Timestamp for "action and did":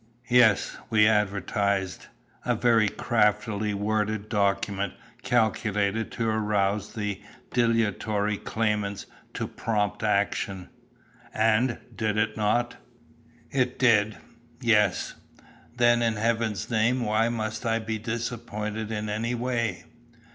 10.01-12.17